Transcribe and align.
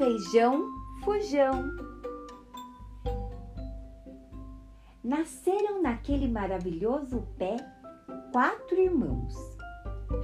feijão, 0.00 0.66
fujão. 1.04 1.76
Nasceram 5.04 5.82
naquele 5.82 6.26
maravilhoso 6.26 7.28
pé 7.36 7.56
quatro 8.32 8.80
irmãos: 8.80 9.34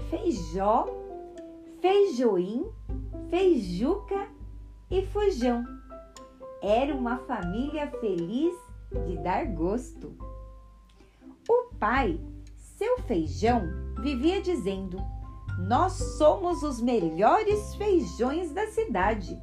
Feijó, 0.09 0.86
Feijoim, 1.82 2.64
Feijuca 3.28 4.28
e 4.91 5.04
Fujão. 5.09 5.62
Era 6.62 6.95
uma 6.95 7.18
família 7.18 7.90
feliz 8.00 8.54
de 9.06 9.18
dar 9.18 9.45
gosto. 9.45 10.16
O 11.46 11.74
pai, 11.79 12.18
seu 12.79 12.96
feijão, 13.02 13.62
vivia 14.01 14.40
dizendo: 14.40 14.96
Nós 15.68 15.93
somos 16.16 16.62
os 16.62 16.80
melhores 16.80 17.74
feijões 17.74 18.52
da 18.52 18.66
cidade. 18.68 19.38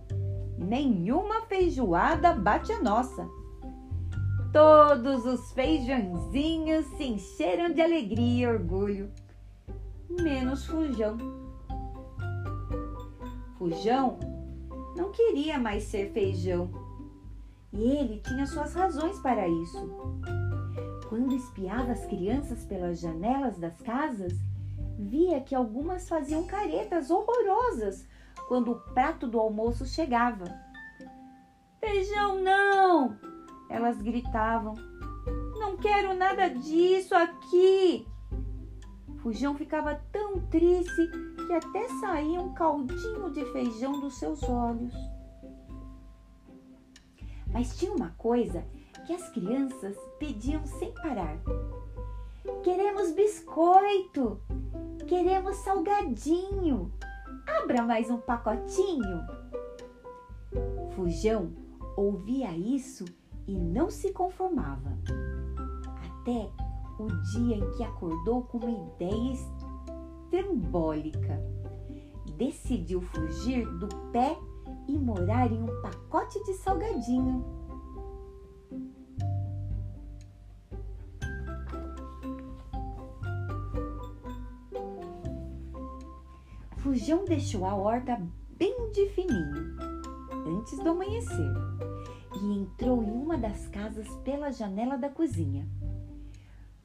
Nenhuma 0.58 1.42
feijoada 1.48 2.34
bate 2.34 2.72
a 2.72 2.82
nossa. 2.82 3.28
Todos 4.52 5.26
os 5.26 5.52
feijãozinhos 5.52 6.86
se 6.98 7.04
encheram 7.06 7.74
de 7.74 7.82
alegria 7.82 8.44
e 8.44 8.48
orgulho, 8.48 9.12
menos 10.10 10.66
Fujão. 10.66 11.18
Fujão 13.58 14.20
não 14.96 15.12
queria 15.12 15.58
mais 15.58 15.84
ser 15.86 16.12
feijão 16.12 16.70
e 17.72 17.82
ele 17.82 18.20
tinha 18.20 18.46
suas 18.46 18.74
razões 18.76 19.20
para 19.20 19.48
isso. 19.48 19.90
Quando 21.10 21.36
espiava 21.36 21.92
as 21.92 22.06
crianças 22.06 22.64
pelas 22.66 23.00
janelas 23.00 23.58
das 23.58 23.80
casas, 23.82 24.34
via 25.00 25.42
que 25.42 25.56
algumas 25.56 26.08
faziam 26.08 26.46
caretas 26.46 27.10
horrorosas 27.10 28.08
quando 28.48 28.72
o 28.72 28.80
prato 28.94 29.28
do 29.28 29.40
almoço 29.40 29.86
chegava. 29.86 30.46
Feijão 31.80 32.42
não! 32.42 33.18
Elas 33.70 34.02
gritavam. 34.02 34.74
Não 35.58 35.78
quero 35.78 36.14
nada 36.14 36.50
disso 36.50 37.16
aqui! 37.16 38.08
Fujão 39.24 39.56
ficava 39.56 39.96
tão 40.12 40.42
triste 40.48 41.10
que 41.48 41.54
até 41.54 41.88
saía 42.02 42.42
um 42.42 42.54
caldinho 42.54 43.32
de 43.32 43.46
feijão 43.54 44.00
dos 44.02 44.16
seus 44.16 44.44
olhos. 44.44 44.94
Mas 47.52 47.78
tinha 47.78 47.94
uma 47.94 48.10
coisa 48.18 48.66
que 49.06 49.14
as 49.14 49.30
crianças 49.30 49.96
pediam 50.20 50.66
sem 50.66 50.94
parar. 50.96 51.38
Queremos 52.64 53.12
biscoito! 53.12 54.42
Queremos 55.08 55.56
salgadinho! 55.58 56.92
Abra 57.64 57.82
mais 57.82 58.10
um 58.10 58.18
pacotinho! 58.18 59.26
Fujão 60.94 61.54
ouvia 61.96 62.52
isso 62.52 63.06
e 63.48 63.58
não 63.58 63.90
se 63.90 64.12
conformava. 64.12 65.00
Até 66.20 66.50
o 67.00 67.08
dia 67.32 67.56
em 67.56 67.72
que 67.72 67.84
acordou 67.86 68.44
com 68.44 68.58
uma 68.58 68.70
ideia 68.70 69.34
estrambólica. 70.30 71.42
Decidiu 72.36 73.02
fugir 73.02 73.66
do 73.78 73.88
pé 74.12 74.38
e 74.90 75.00
morar 75.00 75.50
em 75.50 75.64
um 75.64 75.82
pacote 75.82 76.44
de 76.44 76.56
salgadinho. 76.56 77.46
Fujão 86.84 87.24
deixou 87.24 87.66
a 87.66 87.74
horta 87.74 88.22
bem 88.58 88.92
de 88.92 89.08
fininho, 89.12 89.78
antes 90.46 90.78
do 90.80 90.90
amanhecer, 90.90 91.54
e 92.36 92.58
entrou 92.58 93.02
em 93.02 93.10
uma 93.10 93.38
das 93.38 93.70
casas 93.70 94.06
pela 94.18 94.52
janela 94.52 94.98
da 94.98 95.08
cozinha. 95.08 95.66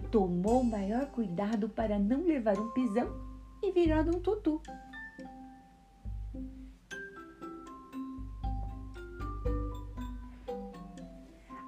Tomou 0.08 0.62
maior 0.62 1.06
cuidado 1.06 1.68
para 1.68 1.98
não 1.98 2.24
levar 2.24 2.60
um 2.60 2.70
pisão 2.70 3.12
e 3.60 3.72
virar 3.72 4.06
um 4.08 4.20
tutu. 4.20 4.62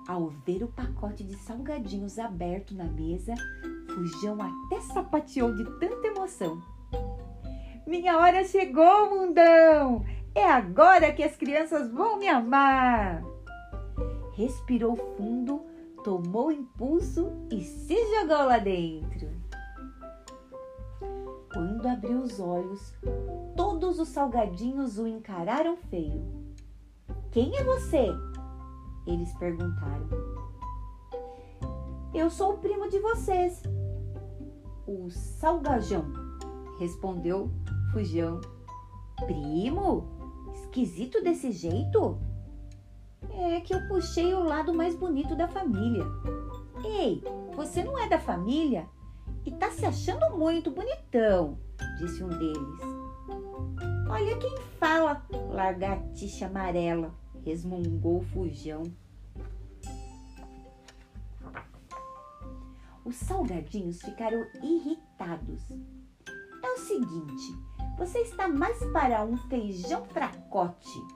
Ao 0.07 0.29
ver 0.47 0.63
o 0.63 0.69
pacote 0.69 1.25
de 1.25 1.35
salgadinhos 1.35 2.17
aberto 2.17 2.77
na 2.77 2.85
mesa, 2.85 3.35
Fujão 3.93 4.39
até 4.41 4.81
sapateou 4.83 5.53
de 5.53 5.65
tanta 5.81 6.07
emoção. 6.07 6.80
Minha 7.91 8.19
hora 8.19 8.45
chegou, 8.45 9.11
mundão! 9.11 10.05
É 10.33 10.49
agora 10.49 11.13
que 11.13 11.25
as 11.25 11.35
crianças 11.35 11.91
vão 11.91 12.21
me 12.21 12.29
amar! 12.29 13.21
Respirou 14.35 14.95
fundo, 15.17 15.61
tomou 16.05 16.53
impulso 16.53 17.33
e 17.51 17.61
se 17.65 17.97
jogou 18.15 18.47
lá 18.47 18.59
dentro. 18.59 19.29
Quando 21.53 21.85
abriu 21.89 22.19
os 22.21 22.39
olhos, 22.39 22.95
todos 23.57 23.99
os 23.99 24.07
salgadinhos 24.07 24.97
o 24.97 25.09
encararam 25.09 25.77
feio. 25.77 26.25
Quem 27.33 27.57
é 27.57 27.65
você? 27.65 28.07
Eles 29.05 29.35
perguntaram. 29.35 30.07
Eu 32.15 32.31
sou 32.31 32.53
o 32.53 32.59
primo 32.59 32.89
de 32.89 33.01
vocês. 33.01 33.65
O 34.87 35.11
salgajão, 35.11 36.05
respondeu 36.79 37.51
Fujão. 37.93 38.41
Primo? 39.27 40.09
Esquisito 40.55 41.23
desse 41.23 41.53
jeito? 41.53 42.19
É 43.31 43.61
que 43.61 43.75
eu 43.75 43.87
puxei 43.89 44.33
o 44.35 44.43
lado 44.43 44.73
mais 44.73 44.95
bonito 44.95 45.35
da 45.35 45.49
família. 45.49 46.05
Ei, 46.85 47.23
você 47.55 47.83
não 47.83 47.99
é 47.99 48.09
da 48.09 48.19
família? 48.19 48.89
E 49.45 49.51
tá 49.51 49.71
se 49.71 49.85
achando 49.85 50.37
muito 50.37 50.71
bonitão, 50.71 51.59
disse 51.99 52.23
um 52.23 52.29
deles. 52.29 52.81
Olha 54.09 54.37
quem 54.39 54.57
fala, 54.79 55.25
lagartixa 55.51 56.47
amarela, 56.47 57.15
resmungou 57.45 58.19
o 58.19 58.25
Fujão. 58.25 58.83
Os 63.05 63.17
salgadinhos 63.17 64.01
ficaram 64.03 64.45
irritados. 64.63 65.63
É 66.63 66.71
o 66.73 66.79
seguinte, 66.79 67.59
você 68.01 68.21
está 68.21 68.49
mais 68.49 68.83
para 68.95 69.23
um 69.27 69.37
feijão 69.37 70.07
fracote, 70.07 71.07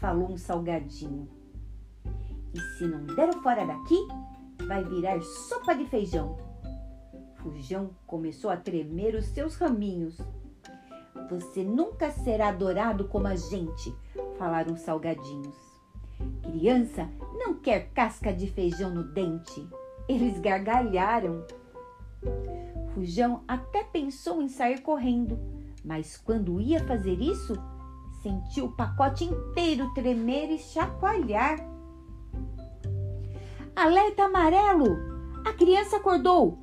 falou 0.00 0.32
um 0.32 0.38
salgadinho. 0.38 1.28
E 2.54 2.58
se 2.58 2.86
não 2.86 3.04
der 3.14 3.34
fora 3.42 3.66
daqui, 3.66 3.98
vai 4.66 4.82
virar 4.82 5.20
sopa 5.20 5.74
de 5.74 5.84
feijão. 5.84 6.38
Fujão 7.34 7.90
começou 8.06 8.48
a 8.48 8.56
tremer 8.56 9.14
os 9.14 9.26
seus 9.26 9.56
raminhos. 9.56 10.18
Você 11.28 11.62
nunca 11.62 12.10
será 12.10 12.48
adorado 12.48 13.08
como 13.08 13.26
a 13.26 13.36
gente, 13.36 13.94
falaram 14.38 14.72
os 14.72 14.80
salgadinhos. 14.80 15.54
Criança 16.44 17.06
não 17.34 17.52
quer 17.52 17.90
casca 17.90 18.32
de 18.32 18.50
feijão 18.50 18.88
no 18.88 19.04
dente. 19.04 19.68
Eles 20.08 20.38
gargalharam. 20.40 21.44
Fujão 22.94 23.44
até 23.46 23.84
pensou 23.84 24.40
em 24.40 24.48
sair 24.48 24.80
correndo, 24.80 25.55
mas 25.86 26.16
quando 26.16 26.60
ia 26.60 26.84
fazer 26.84 27.20
isso, 27.22 27.54
sentiu 28.20 28.66
o 28.66 28.72
pacote 28.72 29.24
inteiro 29.24 29.94
tremer 29.94 30.50
e 30.50 30.58
chacoalhar. 30.58 31.58
Alerta 33.74 34.24
amarelo! 34.24 34.98
A 35.46 35.52
criança 35.52 35.98
acordou! 35.98 36.58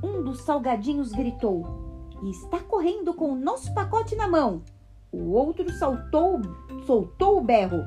Um 0.00 0.22
dos 0.22 0.42
salgadinhos 0.42 1.10
gritou 1.10 2.08
e 2.22 2.30
está 2.30 2.60
correndo 2.60 3.12
com 3.12 3.32
o 3.32 3.36
nosso 3.36 3.74
pacote 3.74 4.14
na 4.14 4.28
mão. 4.28 4.62
O 5.10 5.32
outro 5.32 5.68
saltou, 5.72 6.40
soltou 6.86 7.38
o 7.38 7.44
berro. 7.44 7.82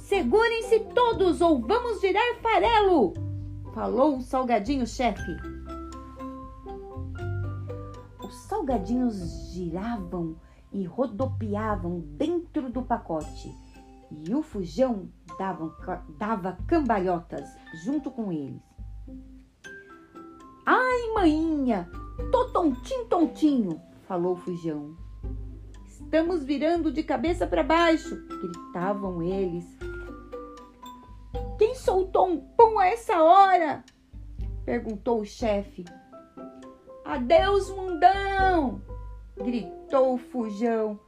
Segurem-se 0.00 0.80
todos 0.94 1.40
ou 1.40 1.62
vamos 1.62 2.02
virar 2.02 2.36
farelo! 2.42 3.14
Falou 3.72 4.18
o 4.18 4.22
salgadinho 4.22 4.86
chefe. 4.86 5.53
Salgadinhos 8.64 9.52
giravam 9.52 10.36
e 10.72 10.84
rodopiavam 10.84 12.00
dentro 12.16 12.70
do 12.70 12.82
pacote 12.82 13.54
e 14.26 14.34
o 14.34 14.42
fujão 14.42 15.10
dava, 15.38 15.70
dava 16.18 16.58
cambalhotas 16.66 17.46
junto 17.84 18.10
com 18.10 18.32
eles. 18.32 18.62
Ai, 20.64 21.12
maninha, 21.14 21.90
tô 22.32 22.46
tontinho, 22.46 23.04
tontinho, 23.06 23.80
falou 24.08 24.32
o 24.32 24.36
fujão. 24.36 24.96
Estamos 25.86 26.42
virando 26.42 26.90
de 26.90 27.02
cabeça 27.02 27.46
para 27.46 27.62
baixo, 27.62 28.16
gritavam 28.40 29.22
eles. 29.22 29.66
Quem 31.58 31.74
soltou 31.74 32.28
um 32.28 32.38
pum 32.38 32.78
a 32.78 32.86
essa 32.86 33.22
hora? 33.22 33.84
perguntou 34.64 35.20
o 35.20 35.26
chefe. 35.26 35.84
Adeus, 37.04 37.70
mundão! 37.70 38.80
gritou 39.36 40.14
o 40.14 40.18
fujão. 40.18 40.98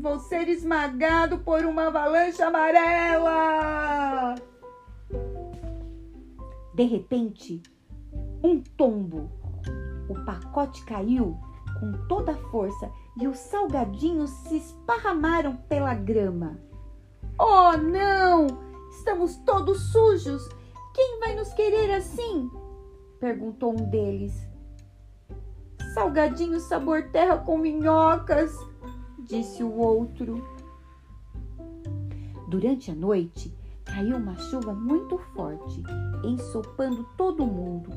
Vou 0.00 0.20
ser 0.20 0.48
esmagado 0.48 1.40
por 1.40 1.64
uma 1.64 1.88
avalanche 1.88 2.40
amarela! 2.40 4.36
De 6.74 6.84
repente, 6.84 7.60
um 8.42 8.62
tombo. 8.62 9.30
O 10.08 10.14
pacote 10.24 10.84
caiu 10.84 11.36
com 11.78 11.92
toda 12.08 12.32
a 12.32 12.50
força 12.50 12.90
e 13.20 13.26
os 13.26 13.38
salgadinhos 13.38 14.30
se 14.30 14.56
esparramaram 14.56 15.56
pela 15.68 15.94
grama. 15.94 16.58
Oh, 17.38 17.76
não! 17.76 18.46
Estamos 18.90 19.36
todos 19.38 19.92
sujos! 19.92 20.48
Quem 20.94 21.18
vai 21.20 21.34
nos 21.34 21.52
querer 21.54 21.90
assim? 21.94 22.50
perguntou 23.18 23.72
um 23.72 23.90
deles. 23.90 24.49
Salgadinho 25.94 26.60
sabor 26.60 27.02
terra 27.10 27.38
com 27.38 27.58
minhocas, 27.58 28.54
disse 29.18 29.64
o 29.64 29.72
outro. 29.76 30.44
Durante 32.48 32.90
a 32.90 32.94
noite, 32.94 33.52
caiu 33.84 34.16
uma 34.16 34.36
chuva 34.38 34.72
muito 34.72 35.18
forte, 35.34 35.82
ensopando 36.24 37.04
todo 37.16 37.44
mundo, 37.44 37.90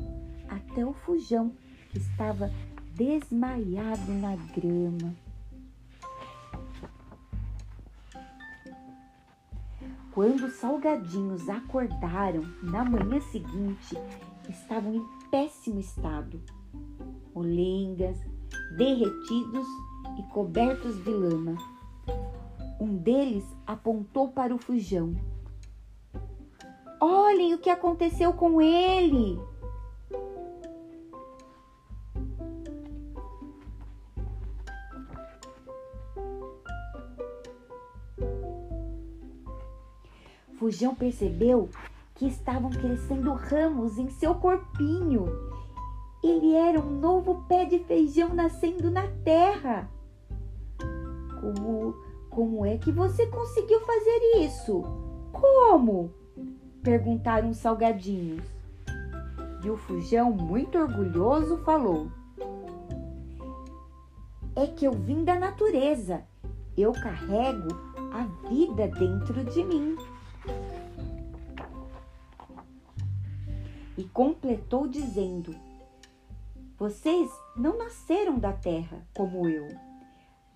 até 0.48 0.84
o 0.84 0.92
fujão, 0.92 1.52
que 1.90 1.98
estava 1.98 2.50
desmaiado 2.94 4.12
na 4.12 4.34
grama. 4.54 5.14
Quando 10.12 10.46
os 10.46 10.54
salgadinhos 10.54 11.48
acordaram 11.48 12.42
na 12.62 12.84
manhã 12.84 13.20
seguinte, 13.20 13.96
estavam 14.48 14.94
em 14.94 15.04
péssimo 15.30 15.78
estado. 15.78 16.40
Molengas, 17.34 18.16
derretidos 18.76 19.66
e 20.18 20.22
cobertos 20.32 21.02
de 21.02 21.10
lama. 21.10 21.56
Um 22.80 22.96
deles 22.96 23.44
apontou 23.66 24.28
para 24.28 24.54
o 24.54 24.58
fujão. 24.58 25.14
Olhem 27.00 27.54
o 27.54 27.58
que 27.58 27.70
aconteceu 27.70 28.32
com 28.32 28.60
ele! 28.60 29.38
Fujão 40.54 40.94
percebeu 40.94 41.68
que 42.14 42.26
estavam 42.26 42.70
crescendo 42.70 43.34
ramos 43.34 43.98
em 43.98 44.08
seu 44.08 44.34
corpinho. 44.36 45.53
Ele 46.24 46.54
era 46.54 46.80
um 46.80 46.90
novo 46.90 47.44
pé 47.46 47.66
de 47.66 47.80
feijão 47.80 48.32
nascendo 48.32 48.90
na 48.90 49.06
terra. 49.22 49.90
Como, 51.38 51.94
como 52.30 52.64
é 52.64 52.78
que 52.78 52.90
você 52.90 53.26
conseguiu 53.26 53.78
fazer 53.80 54.40
isso? 54.40 54.82
Como? 55.30 56.10
perguntaram 56.82 57.50
os 57.50 57.58
salgadinhos. 57.58 58.42
E 59.62 59.68
o 59.68 59.76
fujão, 59.76 60.30
muito 60.32 60.78
orgulhoso, 60.78 61.58
falou: 61.58 62.08
É 64.56 64.66
que 64.66 64.86
eu 64.86 64.92
vim 64.92 65.24
da 65.24 65.38
natureza. 65.38 66.22
Eu 66.74 66.92
carrego 66.92 67.68
a 68.14 68.48
vida 68.48 68.88
dentro 68.88 69.44
de 69.44 69.62
mim. 69.62 69.94
E 73.98 74.04
completou 74.04 74.88
dizendo: 74.88 75.54
Vocês 76.76 77.30
não 77.56 77.78
nasceram 77.78 78.36
da 78.36 78.52
terra 78.52 79.06
como 79.16 79.48
eu, 79.48 79.68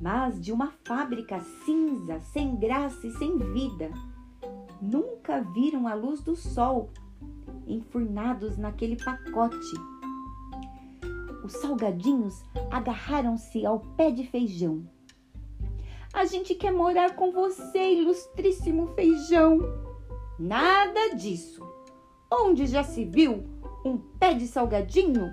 mas 0.00 0.40
de 0.40 0.52
uma 0.52 0.72
fábrica 0.84 1.40
cinza, 1.64 2.20
sem 2.20 2.56
graça 2.56 3.06
e 3.06 3.12
sem 3.12 3.38
vida. 3.38 3.92
Nunca 4.82 5.40
viram 5.40 5.86
a 5.86 5.94
luz 5.94 6.20
do 6.20 6.34
sol, 6.34 6.90
enfurnados 7.68 8.58
naquele 8.58 8.96
pacote. 8.96 9.74
Os 11.44 11.52
salgadinhos 11.52 12.42
agarraram-se 12.68 13.64
ao 13.64 13.78
pé 13.78 14.10
de 14.10 14.26
feijão. 14.26 14.88
A 16.12 16.24
gente 16.24 16.52
quer 16.56 16.72
morar 16.72 17.14
com 17.14 17.30
você, 17.30 17.92
ilustríssimo 17.92 18.88
feijão. 18.88 19.60
Nada 20.36 21.14
disso. 21.14 21.64
Onde 22.28 22.66
já 22.66 22.82
se 22.82 23.04
viu 23.04 23.44
um 23.84 23.98
pé 24.18 24.34
de 24.34 24.48
salgadinho? 24.48 25.32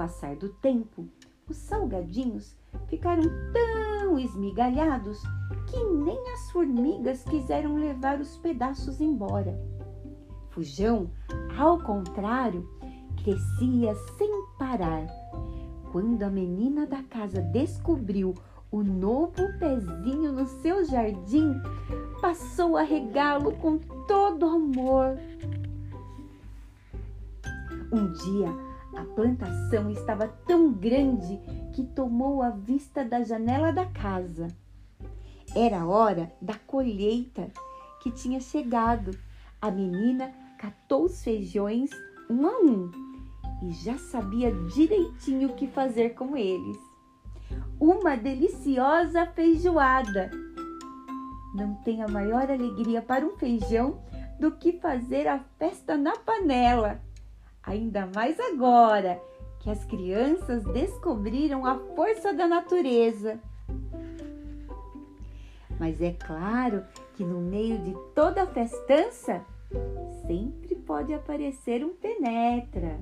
Passar 0.00 0.34
do 0.34 0.48
tempo, 0.48 1.06
os 1.46 1.58
salgadinhos 1.58 2.56
ficaram 2.86 3.22
tão 3.52 4.18
esmigalhados 4.18 5.20
que 5.66 5.84
nem 5.84 6.18
as 6.32 6.50
formigas 6.52 7.22
quiseram 7.24 7.76
levar 7.76 8.18
os 8.18 8.38
pedaços 8.38 8.98
embora. 8.98 9.60
Fujão, 10.48 11.10
ao 11.58 11.78
contrário, 11.80 12.66
crescia 13.22 13.94
sem 14.16 14.30
parar. 14.58 15.06
Quando 15.92 16.22
a 16.22 16.30
menina 16.30 16.86
da 16.86 17.02
casa 17.02 17.42
descobriu 17.42 18.34
o 18.70 18.82
novo 18.82 19.34
pezinho 19.58 20.32
no 20.32 20.46
seu 20.46 20.82
jardim, 20.86 21.60
passou 22.22 22.78
a 22.78 22.82
regá-lo 22.82 23.52
com 23.56 23.76
todo 24.08 24.46
amor. 24.46 25.18
Um 27.92 28.10
dia, 28.12 28.69
a 29.00 29.04
plantação 29.04 29.90
estava 29.90 30.28
tão 30.46 30.72
grande 30.72 31.40
que 31.72 31.84
tomou 31.84 32.42
a 32.42 32.50
vista 32.50 33.02
da 33.02 33.24
janela 33.24 33.72
da 33.72 33.86
casa. 33.86 34.48
Era 35.56 35.86
hora 35.86 36.30
da 36.40 36.54
colheita 36.66 37.50
que 38.02 38.10
tinha 38.10 38.40
chegado. 38.40 39.16
A 39.60 39.70
menina 39.70 40.32
catou 40.58 41.04
os 41.04 41.24
feijões 41.24 41.90
um 42.28 42.46
a 42.46 42.58
um 42.60 42.90
e 43.62 43.72
já 43.72 43.96
sabia 43.96 44.52
direitinho 44.52 45.48
o 45.48 45.54
que 45.54 45.66
fazer 45.66 46.10
com 46.10 46.36
eles. 46.36 46.76
Uma 47.80 48.16
deliciosa 48.16 49.24
feijoada 49.26 50.30
não 51.54 51.74
tem 51.76 52.02
a 52.02 52.08
maior 52.08 52.50
alegria 52.50 53.00
para 53.00 53.24
um 53.24 53.36
feijão 53.38 54.02
do 54.38 54.52
que 54.52 54.72
fazer 54.74 55.26
a 55.26 55.38
festa 55.58 55.96
na 55.96 56.12
panela. 56.16 57.00
Ainda 57.62 58.08
mais 58.14 58.38
agora 58.40 59.20
que 59.60 59.70
as 59.70 59.84
crianças 59.84 60.64
descobriram 60.64 61.66
a 61.66 61.78
força 61.94 62.32
da 62.32 62.48
natureza. 62.48 63.38
Mas 65.78 66.00
é 66.00 66.12
claro 66.12 66.84
que 67.14 67.24
no 67.24 67.40
meio 67.40 67.78
de 67.78 67.94
toda 68.14 68.42
a 68.42 68.46
festança 68.46 69.44
sempre 70.26 70.74
pode 70.74 71.12
aparecer 71.14 71.84
um 71.84 71.94
penetra. 71.94 72.98